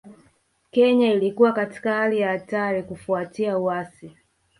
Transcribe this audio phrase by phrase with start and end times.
[0.71, 4.15] Kenya ilikuwa katika hali ya hatari kufuatia uasi